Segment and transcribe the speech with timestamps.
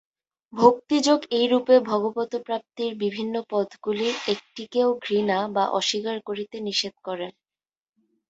[0.53, 7.31] ভক্তিযোগ এইরূপে ভগবৎপ্রাপ্তির বিভিন্ন পথগুলির একটিকেও ঘৃণা বা অস্বীকার করিতে নিষেধ করেন।